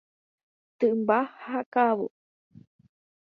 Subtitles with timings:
[0.77, 2.07] Tymba ha ka'avo.